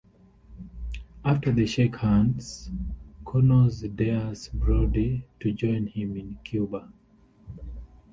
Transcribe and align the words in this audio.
After 1.23 1.51
they 1.51 1.67
shake 1.67 1.97
hands, 1.97 2.71
Connors 3.23 3.81
dares 3.83 4.47
Brodie 4.47 5.25
to 5.39 5.51
join 5.53 5.85
him 5.85 6.17
in 6.17 6.39
Cuba. 6.43 6.91